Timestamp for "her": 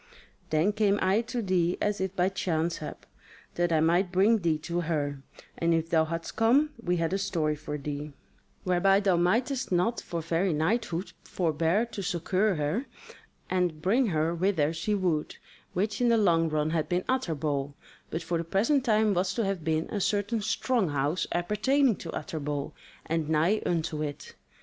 4.81-5.21, 12.55-12.87, 14.07-14.33